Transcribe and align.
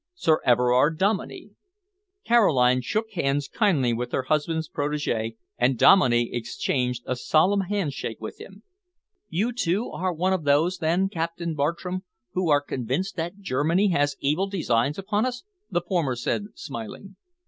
Sir 0.15 0.39
Everard 0.43 0.97
Dominey." 0.97 1.51
Caroline 2.25 2.81
shook 2.81 3.11
hands 3.11 3.47
kindly 3.47 3.93
with 3.93 4.11
her 4.13 4.23
husband's 4.23 4.67
protege, 4.67 5.35
and 5.59 5.77
Dominey 5.77 6.33
exchanged 6.33 7.03
a 7.05 7.15
solemn 7.15 7.61
handshake 7.69 8.19
with 8.19 8.41
him. 8.41 8.63
"You, 9.29 9.53
too, 9.53 9.91
are 9.91 10.11
one 10.11 10.33
of 10.33 10.43
those, 10.43 10.79
then, 10.79 11.07
Captain 11.07 11.53
Bartram, 11.53 12.03
who 12.33 12.49
are 12.49 12.61
convinced 12.61 13.15
that 13.17 13.41
Germany 13.41 13.89
has 13.89 14.15
evil 14.19 14.47
designs 14.47 14.97
upon 14.97 15.23
us?" 15.27 15.43
the 15.69 15.81
former 15.81 16.15
said, 16.15 16.45
smiling. 16.55 17.15